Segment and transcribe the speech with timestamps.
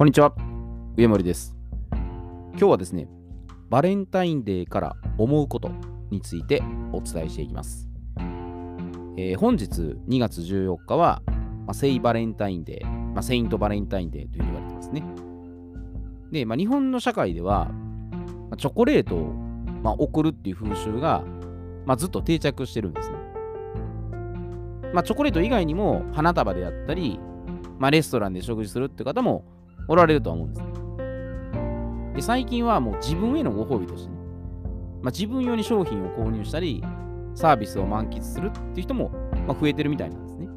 [0.00, 0.32] こんにちは、
[0.96, 1.54] 上森です。
[1.92, 3.06] 今日はですね、
[3.68, 5.70] バレンタインデーから思うこと
[6.10, 6.62] について
[6.94, 7.86] お伝えしていきます。
[9.18, 11.20] えー本日2月14日は、
[11.66, 15.04] まあ、セイバレンタインデー、まあ、セイントバレンタインデーというふうに言われてますね。
[16.32, 19.34] で、まあ、日本の社会では、まあチョコレートを、
[19.82, 21.22] まあ、送るっていう風習が、
[21.84, 23.16] まあ、ずっと定着してるんですね。
[24.94, 27.20] まあ、チョコレート以外にも花束であったり、
[27.78, 30.70] まあ、レストランで食事するって方もおられるとは思うんですね。
[32.16, 34.16] で、最近はもう自分へのご褒美としてね、
[35.02, 36.82] まあ、自分用に商品を購入したり、
[37.34, 39.10] サービスを満喫するっていう人も、
[39.46, 40.48] まあ、増えてるみたいなんですね。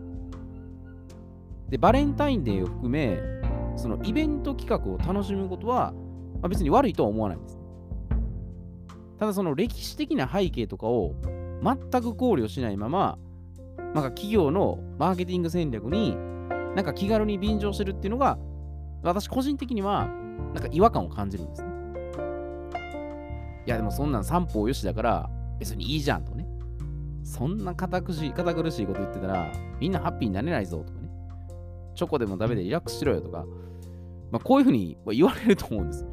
[1.69, 3.19] で、バレンタインデーを含め、
[3.75, 5.93] そのイベント企画を楽しむことは、
[6.41, 7.59] まあ、別に悪いとは思わないんです。
[9.19, 11.15] ただその歴史的な背景とかを
[11.63, 13.17] 全く考慮しないまま、
[13.77, 16.15] なんか企業のマーケティング戦略に
[16.75, 18.37] なんか気軽に便乗してるっていうのが、
[19.03, 20.07] 私個人的には
[20.53, 21.69] なんか違和感を感じるんですね。
[23.65, 26.47] いやでもそんなん三方よしだから別にいいじゃんとね。
[27.23, 31.09] そんな堅苦しい、堅苦しいこと言ってたらみんなハッピーになれないぞとかね。
[31.95, 33.45] チョコでも食べてリラックスしろよとか、
[34.31, 36.09] まあ、こういうふうに言われると思うんですよ。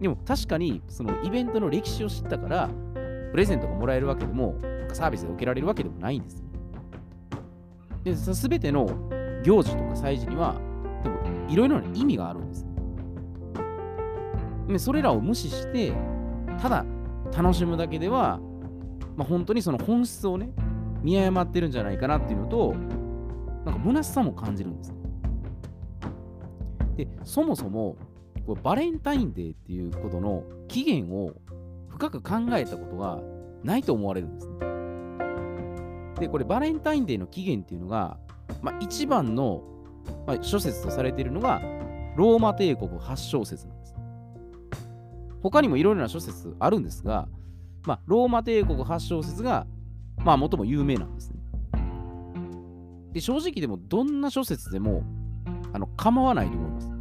[0.00, 2.68] でも確かにそのイベントの歴史を知ったから
[3.30, 4.56] プレゼントがもらえるわけでも
[4.92, 6.44] サービスが受けられるわけでもないんですよ。
[8.04, 8.86] で、すべての
[9.44, 10.56] 行事とか祭事には、
[11.52, 12.66] いろいろな意味があるんです。
[14.68, 15.92] で、それらを無視して、
[16.60, 16.84] ただ
[17.36, 18.40] 楽しむだけでは、
[19.16, 20.50] まあ、本当にその本質をね、
[21.02, 22.74] 見誤ってるんじゃないかなっていうのと、
[23.66, 24.94] なんか虚しさも感じるんです。
[26.96, 27.96] で、そもそも、
[28.46, 31.34] こうバレンタインデーっていうことの起源を
[31.88, 33.20] 深く考えたことが
[33.62, 34.54] ないと思われるんですね。
[36.18, 38.18] で、これバレンタインデーの起源っていうのが、
[38.62, 39.62] まあ、一番の、
[40.26, 41.60] まあ、諸説とされているのが、
[42.16, 43.96] ローマ帝国発祥説なんです。
[45.42, 47.28] 他にもいろいろな諸説あるんですが、
[47.84, 49.66] まあ、ローマ帝国発祥説が、
[50.24, 51.36] まあ、最も有名なんですね。
[53.12, 55.02] で、正直でも、どんな諸説でも、
[55.72, 56.92] あの、構わないと思います。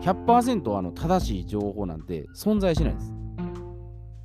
[0.00, 3.12] 100%あの正しい情報なんて存在しないです。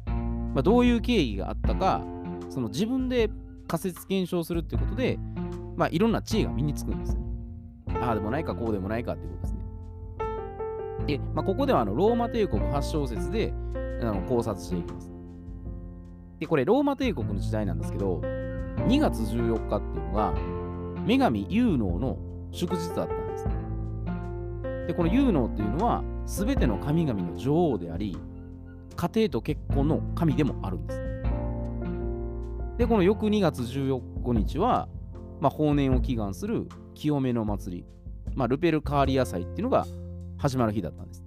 [0.08, 2.02] まあ、どういう経緯があったか、
[2.50, 3.30] その自分で
[3.68, 5.20] 仮説検証するっていうことで、
[5.76, 7.25] まあ、いろんな知恵が身につくんですよ。
[8.02, 9.66] ああでもないか、こうでもないかっていうことですね。
[11.08, 13.54] で、まあ、ここではあのローマ帝国発祥説で
[14.02, 15.12] あの考察していきます。
[16.40, 18.22] で、これローマ帝国の時代なんですけど、
[18.88, 20.34] 2月14日っていうのが、
[21.06, 22.18] 女神ユーノーの
[22.52, 23.46] 祝日だったんです。
[24.88, 28.18] で、このユーノーっていうのは、すべての神々の女王であり、
[28.96, 31.02] 家庭と結婚の神でもあるんです。
[32.78, 34.02] で、この翌2月14
[34.34, 34.88] 日は、
[35.40, 37.86] まあ、法年を祈願する清めの祭り、
[38.36, 39.86] まあ、ルペルカーリア祭っていうのが
[40.38, 41.24] 始まる日だったんです。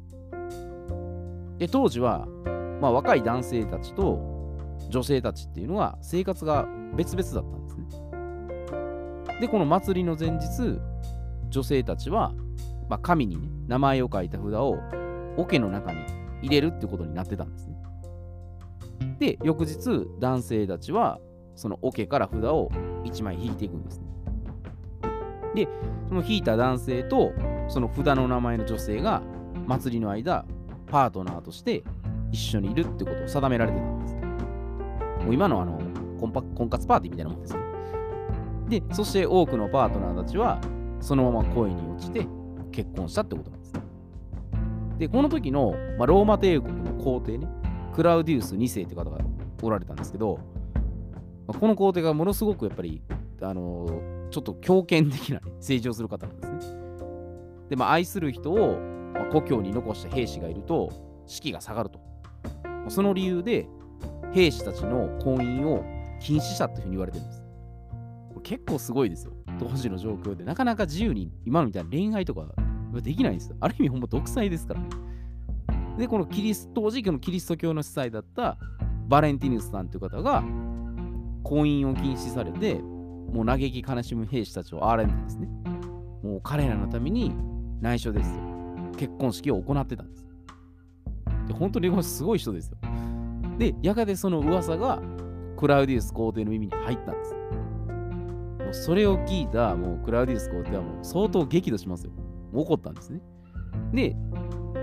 [1.59, 2.27] で、当時は、
[2.81, 4.39] まあ、若い男性たちと
[4.91, 9.41] 女性たちっていうのは生活が別々だったんですね。
[9.41, 10.81] で、この祭りの前日、
[11.49, 12.33] 女性たちは、
[12.89, 14.79] まあ、紙にね、名前を書いた札を
[15.37, 15.99] 桶の中に
[16.43, 17.77] 入れるってことになってたんですね。
[19.19, 21.19] で、翌日、男性たちは、
[21.59, 22.71] その桶から札を
[23.05, 24.07] 1枚引いていくんですね。
[25.57, 25.69] で、
[26.09, 27.33] その引いた男性と、
[27.69, 29.23] その札の名前の女性が、
[29.67, 30.47] 祭りの間、
[30.87, 31.83] パートナーとして
[32.31, 34.15] 一緒にいるってことを定められてたんです。
[35.25, 35.81] もう今のあの
[36.21, 37.61] 婚パ婚活パーティーみたいなもんですね。
[38.69, 40.61] で、そして多くのパートナーたちは、
[41.01, 42.29] そのまま恋に落ちて
[42.71, 43.81] 結婚したってことなんですね。
[44.99, 47.49] で、この時の、まあ、ローマ帝国の皇帝ね、
[47.95, 49.19] クラウディウス2世って方が
[49.61, 50.39] おられたんですけど、
[51.49, 53.03] まあこの皇帝がものすごくやっぱり、
[53.41, 56.81] あのーちょっと強権的な、ね、 政治をする方なんですね。
[57.71, 58.79] で、まあ、愛する人を、
[59.15, 60.91] まあ故郷に残した兵士がいると、
[61.27, 62.01] 士気が下がると。
[62.89, 63.69] その理由で、
[64.33, 65.85] 兵士たちの婚姻を
[66.21, 67.43] 禁止したっていうふうに言われてるんです。
[68.31, 69.33] これ結構すごいですよ。
[69.59, 70.45] 当時の状況で。
[70.45, 72.47] なかなか自由に、今のみたいな恋愛とか
[73.03, 73.57] できないんですよ。
[73.61, 74.89] ある意味、ほんま独裁ですからね。
[75.99, 78.57] で、このキリスト当時のキリスト教の司祭だった
[79.09, 80.45] バレンティヌスさんという方が、
[81.49, 82.75] 婚姻を禁止されて、
[83.33, 85.49] もう嘆き悲しむ兵士たちを憐れんでですね、
[86.23, 87.35] もう彼らのために
[87.81, 88.37] 内緒ですよ。
[88.99, 90.27] 結婚式を行ってたんです。
[91.47, 92.77] で本当にすごい人ですよ。
[93.57, 95.01] で、やがてその噂が
[95.57, 97.35] クラウディウス皇帝の耳に入ったんです。
[97.35, 102.13] もうそれを聞いたもうクラウディウス皇帝はもう相当激怒しますよ。
[102.53, 103.21] 怒ったんですね。
[103.95, 104.17] で、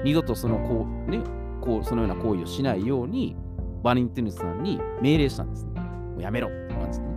[0.04, 1.20] 二度とそのこう、ね、
[1.62, 3.36] こうそのような行為をしないように
[3.84, 5.75] バレンティヌスさんに命令したんですね。
[6.16, 7.16] もうやめろって感じでね。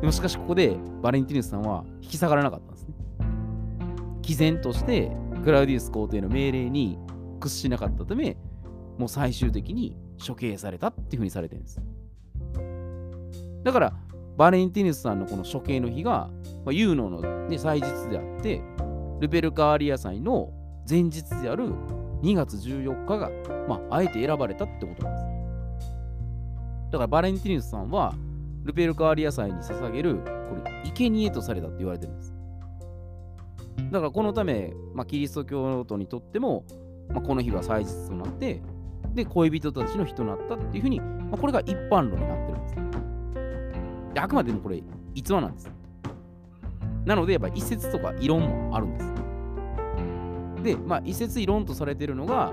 [0.00, 2.94] でもしかしここでバレンティヌスさんは引き下がらなかったんですね。
[4.22, 5.10] 毅然として
[5.42, 6.98] クラウディウス皇帝の命令に
[7.40, 8.36] 屈しなかったため、
[8.98, 11.80] もう最終的に処刑されたっていうふうにされてるんです。
[13.62, 13.92] だから、
[14.36, 16.28] バレンティヌスさんのこの処刑の日が、
[16.64, 18.60] まあ、ユーノの、ね、祭日であって、
[19.20, 20.52] ルペルカーリア祭の
[20.88, 21.70] 前日である
[22.22, 23.30] 2月14日が、
[23.68, 25.25] まあ、あえて選ばれたってことなんです。
[26.96, 28.14] だからバレンティヌスさんは、
[28.64, 32.34] ルペルカーリア祭に捧げる、これ、生贄とされたって言われてるんです。
[33.92, 36.64] だからこのため、まあ、キリスト教徒にとっても、
[37.10, 38.62] まあ、この日が祭日となって、
[39.14, 44.14] で、恋人たちの日となったっていうふうに、まあ、これが一般論になってるんです。
[44.14, 44.82] であくまでもこれ、
[45.14, 45.70] 逸話なんです。
[47.04, 50.64] なので、やっぱ一説とか異論もあるんです。
[50.64, 52.52] で、まあ、一説異論とされてるのが、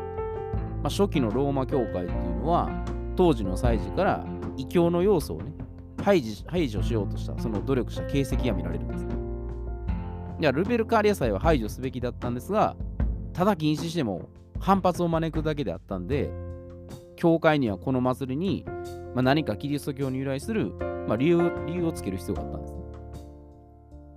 [0.84, 2.70] まあ、初期のローマ教会っていうのは、
[3.16, 4.26] 当時の祭事から
[4.58, 5.54] 異教の要素をね、
[6.02, 9.06] 排除排除しようとした、その努力した形跡が見られるんです。
[10.40, 12.76] いや、ルベルカーリア祭は排除すべきだったんですが、
[13.34, 14.30] ただ禁止しても
[14.60, 16.32] 反発を招くだけであったんで、
[17.16, 18.66] 教会にはこの祭りに、
[19.14, 20.72] まあ、何かキリスト教に由来する、
[21.08, 22.80] まあ、理由理由をつける必要があったんです、ね。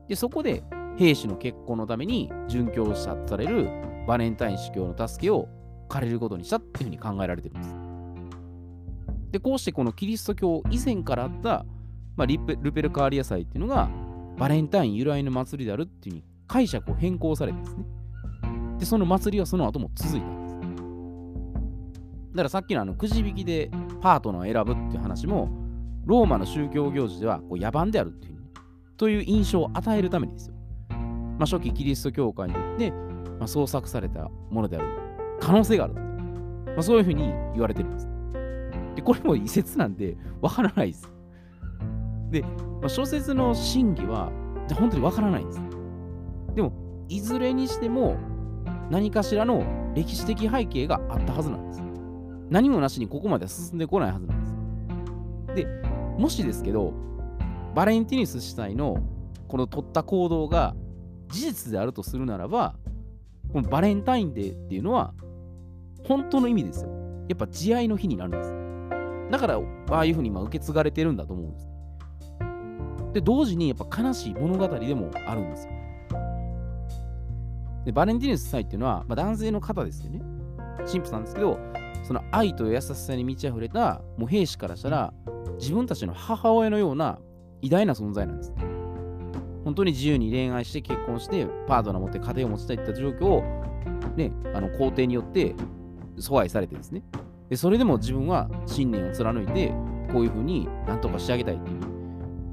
[0.08, 0.64] で、そこで
[0.96, 3.68] 兵士の結婚のために殉教者とされる
[4.06, 5.48] バレンタイン司教の助けを
[5.88, 7.85] 借りることにしたっていうふうに考えられてるんです。
[9.36, 11.66] で、こうしてこのキリスト教以前からあった、
[12.16, 13.90] まあ、リペルペルカーリア祭っていうのが
[14.38, 17.84] バレンタイン由来の祭りであるっていうふうに解釈を変更されてですね。
[18.78, 20.56] で、その祭りはその後も続いたんです。
[22.32, 25.50] だからさっきのあのくじ引きでパートナーを選ぶっていう話も、
[26.06, 28.38] ローマの宗教行事ではこう野蛮であるっていう、
[28.96, 30.54] という印象を与えるためにですよ。
[30.88, 34.86] まあ、初期キリスト教会によって、まあ、創作されたものである
[35.40, 38.05] 可能性がある、まあ、そういうふうに言われてるんです。
[39.06, 41.08] これも異説なんで、わからないです。
[42.30, 44.32] で、まあ、小説の真偽は、
[44.74, 45.60] 本当にわからないんです。
[46.56, 46.72] でも、
[47.08, 48.16] いずれにしても、
[48.90, 49.64] 何かしらの
[49.94, 51.82] 歴史的背景があったはずなんです。
[52.50, 55.66] 何もなしにここまで進んでこないはずなんです。
[55.66, 55.66] で、
[56.18, 56.92] もしですけど、
[57.76, 58.98] バレンティニス主体の
[59.46, 60.74] この取った行動が
[61.28, 62.74] 事実であるとするならば、
[63.52, 65.14] このバレンタインデーっていうのは、
[66.02, 66.90] 本当の意味ですよ。
[67.28, 68.65] やっぱ慈愛の日になるんです。
[69.30, 71.68] だから、ああいうふうに今受け継がれてるんだと思うんです。
[73.14, 75.72] で、同時にやっぱ悲しい物語でもあるんですよ。
[77.84, 80.20] で、バレンティヌス祭っていうのは、まあ、男性の方ですよね。
[80.86, 81.58] 神父さんですけど、
[82.04, 85.12] その愛と優しさに満ち溢れたもう兵士からしたら、
[85.58, 87.18] 自分たちの母親のような
[87.62, 88.52] 偉大な存在なんです。
[89.64, 93.42] 本当に自由に恋愛して結婚してパートナー持って家庭を持ちたいって状況を
[94.14, 95.54] ね、あの皇帝によって
[96.16, 97.02] 阻害されてですね。
[97.48, 99.72] で、それでも自分は信念を貫いて、
[100.12, 101.80] こういうふうになんとかしてあげたいっていう。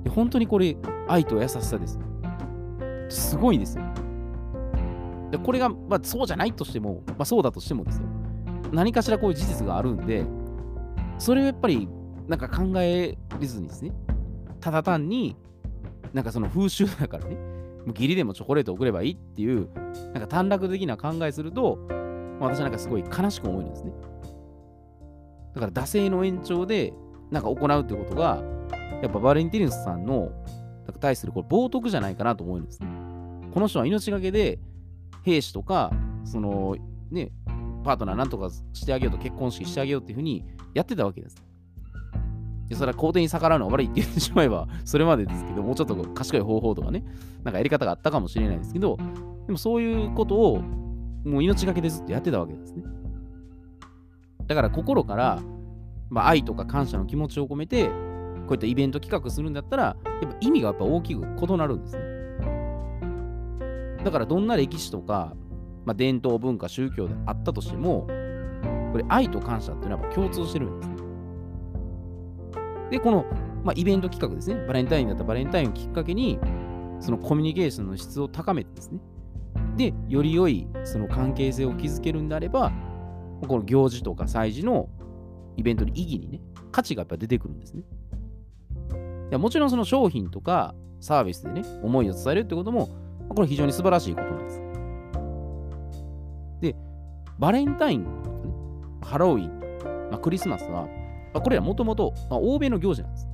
[0.04, 2.00] で本当にこれ、愛と優しさです。
[3.10, 3.84] すごいですよ。
[5.31, 8.07] でこれが、まあ、そうじゃないとしても、まあ、そうだとしてもですよ。
[8.72, 10.25] 何かしらこういう事実があるんで、
[11.18, 11.88] それをやっぱり
[12.28, 13.92] なんか考えれずにですね、
[14.60, 15.36] ただ単に
[16.13, 17.38] なんかその風習だからね、
[17.88, 21.80] 義理でもチョコレートを送ればいいっていう、なんか短絡的な考えすると、
[22.39, 23.92] 私はなんかすごい悲しく思えるんですね。
[25.53, 26.94] だから惰性の延長で
[27.31, 28.41] なんか行うってことが、
[29.01, 30.31] やっぱバレンティヌスさんの
[30.85, 32.88] なんか対するこれ冒涜じゃないかなと思うんですね。
[33.53, 34.60] この人は命がけで
[35.24, 35.91] 兵士とか、
[36.25, 36.75] その
[37.12, 37.31] ね、
[37.83, 41.36] パートナーなんとかしてあげようと結婚式してあげようっていうふうにやってたわけです。
[42.69, 47.03] でそれは皇帝に逆らうのは悪いって言ってしまえば、それまでですけど、もうちょっと賢い方法とかね、
[47.43, 48.98] なんかやり方があったかもしれないですけど、
[49.45, 50.62] でもそういうことを
[51.25, 52.83] もう命がけでずっとやってたわけですね。
[54.47, 55.41] だから心から、
[56.09, 57.91] まあ、愛とか感謝の気持ちを込めて、こ
[58.51, 59.83] ういったイベント企画するんだったら、
[60.21, 62.03] やっぱ意味がやっぱ大きく異なるんですね。
[64.03, 65.33] だからどんな歴史とか、
[65.85, 68.07] まあ、伝統文化、宗教であったとしても、
[68.91, 70.95] これ愛と感謝っていうのはやっぱ共通してるんですね。
[72.91, 73.25] で、この、
[73.63, 74.65] まあ、イベント企画ですね。
[74.67, 76.38] バレンタインだったバレンタインをきっかけに、
[77.00, 79.00] そのコミュニケーションの質を高めてですね。
[79.77, 82.71] で、より良いその関係性を築けるんであれば、
[83.45, 84.89] この行事とか祭事の
[85.57, 87.83] イベントの意義にね、価値がやっぱ出てくるんですね。
[89.29, 92.89] いやもちろんその商品とかサービスでね、思いを伝えるってことも、
[93.29, 94.62] これ非常に素晴らしいことなんです。
[96.62, 96.75] で、
[97.39, 98.05] バレンタイン、
[99.01, 100.83] ハロウィン、まあ、クリスマスは、
[101.33, 103.27] まあ、これらもともと欧米の行事なんです。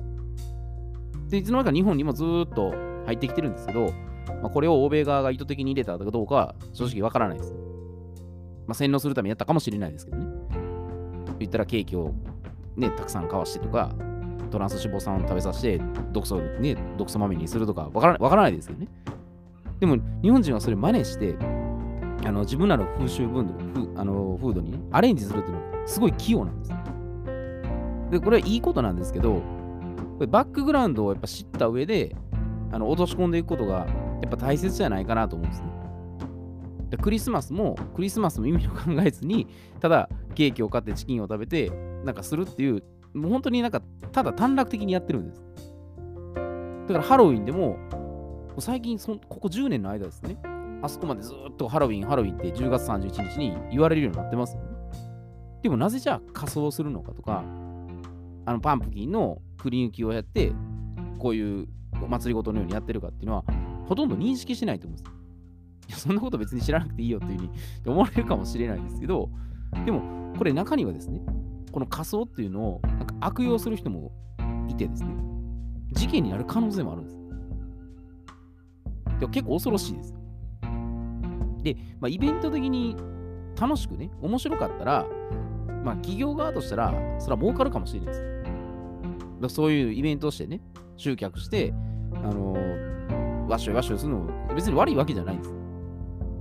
[1.28, 2.72] で、いつの間にか日本にもずっと
[3.06, 3.92] 入ってきてるんですけど、
[4.42, 7.54] まあ、これを欧米側が意図的に入れたかどうかは正直わからないです。
[8.70, 10.26] まあ、洗脳するためにやったかもしれないですけどね。
[11.40, 12.14] 言ったらケーキを
[12.76, 13.90] ね、たくさん買わしてとか、
[14.52, 18.86] トランス脂肪酸を食べさせて、毒素ね、毒素まみにするとかわからわからないですけどね。
[19.80, 21.34] でも、日本人はそれ真似して、
[22.24, 26.72] あの自分らの風習文度ふあの風土に、ね、アレンジするっていうのはすごい器用なんです。
[28.12, 29.40] で、これはいいことなんですけど、こ
[30.20, 32.14] れバックグラウンドをやっぱ知った上で、
[32.70, 33.78] あの落とし込んでいくことが
[34.22, 35.80] やっぱ大切じゃないかなと思うんですね。
[36.90, 39.46] でクリスマスもクリスマスの意味を考えずに、
[39.80, 41.70] ただケーキを買ってチキンを食べて、
[42.04, 42.82] なんかするっていう、
[43.14, 43.80] もう本当になんか
[44.12, 45.44] ただ短絡的にやってるんです。
[46.88, 47.76] だからハロウィンでも、
[48.58, 50.36] 最近そ、ここ10年の間ですね、
[50.82, 54.56] あそこまでずっとハロウィン、ハロウィンって10月31日に言われるようになってます。
[55.62, 57.44] でもなぜじゃあ仮装するのかとか、
[58.46, 60.52] あのパンプキンのくり抜きをやって、
[61.18, 61.68] こういう
[62.02, 63.44] お祭りごとのようにやってるかっていうのは、
[63.86, 65.19] ほとんど認識しないと思うんです。
[65.90, 67.50] いや、そんなこと別に知らなくていいよっていうふうに
[67.84, 69.28] 思われるかもしれないですけど、
[69.84, 70.02] でも、
[70.38, 71.20] これ中にはですね、
[71.72, 74.12] この仮装っていうのをなんか悪用する人も
[74.68, 75.10] いてですね、
[75.92, 77.18] 事件になる可能性もあるんです。
[79.18, 80.14] でも結構恐ろしいです。
[81.64, 82.94] で、まあ、イベント的に
[83.60, 85.06] 楽しくね、面白かったら、
[85.84, 88.22] まあ、企業側としたら、それは儲かるかもしれないです。
[89.40, 90.60] だそういうイベントをしてね、
[90.96, 91.74] 集客して、
[92.14, 95.59] あのー、わっしょいわっしょいするのも別に悪いわけじゃないんです。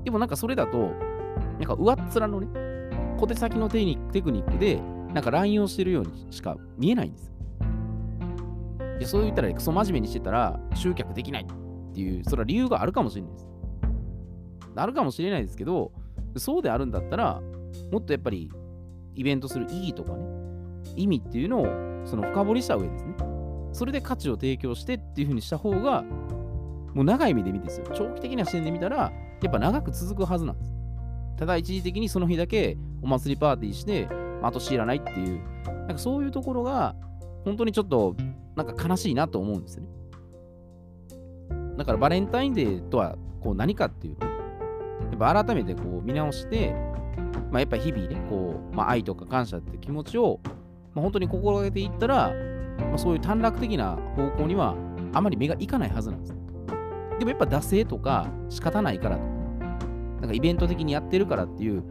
[0.03, 0.91] でもなんかそれだと、
[1.59, 2.47] なんか上っ面のね、
[3.17, 3.79] 小手先のテ
[4.21, 4.81] クニックで、
[5.13, 7.33] なんか乱用してるようにしか見えないんです。
[8.99, 13.47] でそう言ったら、クソ真面目にしてたら集客できないっていう、それは理由があるかもしれないです。
[14.75, 15.91] あるかもしれないですけど、
[16.37, 17.41] そうであるんだったら、
[17.91, 18.51] もっとやっぱり
[19.15, 20.25] イベントする意義とかね、
[20.95, 21.65] 意味っていうのを
[22.05, 23.15] その深掘りした上ですね。
[23.73, 26.03] それで価値を提供してっていう風にした方が、
[26.93, 27.87] もう長い目で見てですよ。
[27.93, 30.73] 長期的な視点で見たら、やっぱ長く続くはずなんです。
[31.37, 34.09] ただ一時的にその日だけお祭りパーティーして、
[34.41, 36.95] あと知らないっていう、なんかそういうところが、
[37.45, 38.15] 本当にちょっと、
[38.55, 39.89] なんか悲しいなと思うんですよね。
[41.77, 44.33] だからバレンタインデーとはこう何かっていうと、や
[45.15, 46.73] っぱ改めてこう見直して、
[47.51, 50.41] まあ、やっぱ日々ね、こう、まあ、愛とか感謝って気持ちを、
[50.93, 52.33] まあ、本当に心がけていったら、
[52.79, 54.75] まあ、そういう短絡的な方向には
[55.13, 56.35] あまり目がいかないはずなんです。
[57.19, 59.27] でもやっぱ惰性とか仕方ないからとか、
[60.21, 61.83] なんかイベント的にやってるからっていう、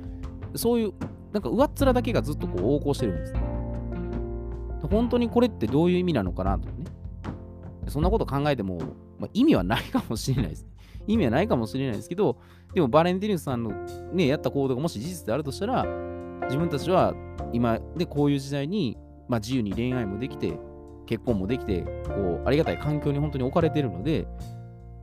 [0.54, 0.92] そういう
[1.32, 3.32] なんか上っ面だけがずっとこう横行してるんです。
[3.35, 3.40] ね
[4.90, 6.85] 本当にこれってどういう意味なのかなとかね。
[7.88, 8.78] そんなこと考えても、
[9.18, 10.66] まあ、意味はないかもしれないです。
[11.06, 12.38] 意味はないかもしれないですけど、
[12.75, 13.73] でもバレンティヌスさんの
[14.12, 15.85] ね、やった行動がもし事実であるとしたら、
[16.44, 17.14] 自分たちは
[17.52, 18.97] 今でこういう時代に、
[19.28, 20.58] まあ、自由に恋愛もできて、
[21.06, 24.26] 結婚もできて、こうありがたい環境に本当に置かれてるので、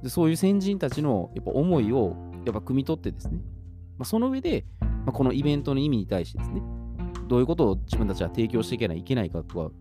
[0.05, 3.39] でそういう先人たちのやっぱ思いをやっぱ汲み取ってですね、
[3.97, 6.61] まあ、その上で、まあ、このイベントの意味に対してですね、
[7.27, 9.75] どういうことを自分たちは提供していけないいけないかとか、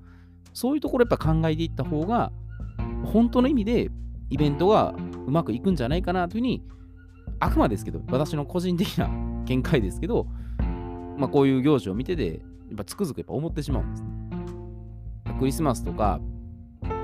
[0.55, 2.33] そういうところやっぱ考えていった方が、
[3.05, 3.91] 本当の意味で
[4.31, 4.95] イベントが
[5.27, 6.63] うまくいくんじゃないかなというふうに、
[7.39, 9.09] あくまでですけど、私の個人的な
[9.45, 10.27] 見解ですけど、
[11.19, 12.37] まあ、こういう行事を見てて、や
[12.73, 14.09] っぱつくづくやっぱ思ってしまうんですね。
[15.39, 16.19] クリスマスとか、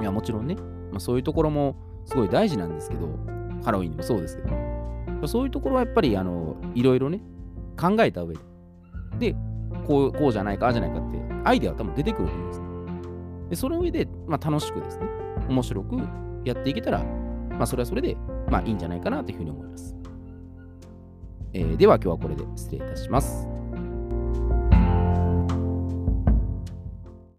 [0.00, 0.54] いやもちろんね、
[0.90, 3.08] まあ、そういうところもすごい大事なんですけど、
[3.64, 7.20] ハロウィンもそうですけど、そういうところはやっぱりあのいろいろね、
[7.78, 8.40] 考えた上で、
[9.32, 9.36] で、
[9.86, 12.66] こうこうじゃないか、ああじゃないかって、アイデアは多分出てくると思うんですね。
[13.50, 15.06] で、その上で、まあ、楽しくですね、
[15.48, 15.96] 面白く
[16.44, 17.04] やっていけたら、
[17.50, 18.16] まあ、それはそれで、
[18.50, 19.96] まあ、いいんじゃないかなというふうに思います。
[21.52, 23.48] えー、では、今日はこれで失礼いたします。